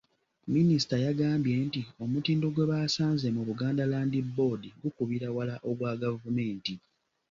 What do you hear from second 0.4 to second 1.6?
Minisita yagambye